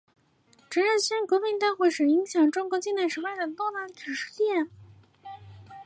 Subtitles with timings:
[0.67, 4.67] 制宪国民大会是影响中国近现代史发展的重大历史事件。